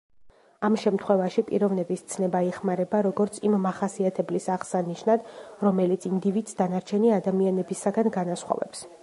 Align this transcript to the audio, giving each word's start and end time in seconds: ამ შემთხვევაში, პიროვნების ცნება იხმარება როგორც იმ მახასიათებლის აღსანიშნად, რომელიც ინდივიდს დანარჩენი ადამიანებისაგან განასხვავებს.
ამ 0.67 0.75
შემთხვევაში, 0.83 1.41
პიროვნების 1.49 2.01
ცნება 2.13 2.41
იხმარება 2.47 3.01
როგორც 3.09 3.37
იმ 3.51 3.59
მახასიათებლის 3.67 4.49
აღსანიშნად, 4.55 5.29
რომელიც 5.69 6.09
ინდივიდს 6.13 6.61
დანარჩენი 6.65 7.15
ადამიანებისაგან 7.21 8.13
განასხვავებს. 8.21 8.85